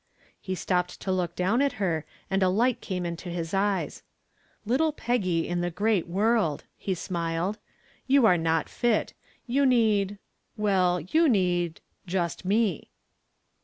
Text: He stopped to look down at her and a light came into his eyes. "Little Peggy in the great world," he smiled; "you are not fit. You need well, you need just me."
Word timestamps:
He 0.39 0.55
stopped 0.55 0.99
to 1.01 1.11
look 1.11 1.35
down 1.35 1.61
at 1.61 1.73
her 1.73 2.05
and 2.27 2.41
a 2.41 2.49
light 2.49 2.81
came 2.81 3.05
into 3.05 3.29
his 3.29 3.53
eyes. 3.53 4.01
"Little 4.65 4.91
Peggy 4.91 5.47
in 5.47 5.61
the 5.61 5.69
great 5.69 6.07
world," 6.07 6.63
he 6.75 6.95
smiled; 6.95 7.59
"you 8.07 8.25
are 8.25 8.35
not 8.39 8.67
fit. 8.67 9.13
You 9.45 9.63
need 9.63 10.17
well, 10.57 10.99
you 10.99 11.29
need 11.29 11.81
just 12.07 12.45
me." 12.45 12.89